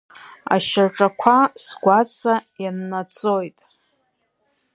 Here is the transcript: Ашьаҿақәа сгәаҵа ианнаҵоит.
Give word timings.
Ашьаҿақәа 0.53 1.37
сгәаҵа 1.63 2.35
ианнаҵоит. 2.63 3.57